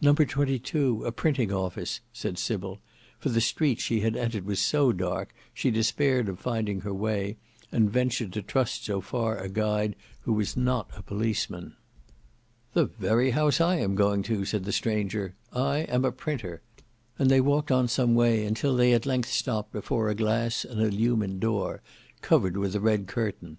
[0.00, 0.14] "No.
[0.14, 2.80] 22: a printing office." said Sybil;
[3.18, 7.36] for the street she had entered was so dark she despaired of finding her way,
[7.70, 11.76] and ventured to trust so far a guide who was not a policeman.
[12.72, 16.62] "The very house I am going to," said the stranger: "I am a printer."
[17.18, 20.80] And they walked on some way, until they at length stopped before a glass and
[20.80, 21.82] illumined door,
[22.22, 23.58] covered with a red curtain.